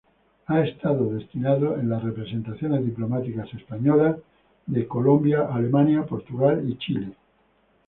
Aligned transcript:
Ha 0.47 0.61
estado 0.65 1.13
destinado 1.13 1.77
en 1.77 1.87
las 1.87 2.01
representaciones 2.03 2.83
diplomáticas 2.83 3.53
españolas 3.53 4.15
en 4.73 4.85
Colombia, 4.85 5.47
Alemania, 5.53 6.07
Portugal 6.07 6.67
y 6.67 6.75
Chile. 6.79 7.11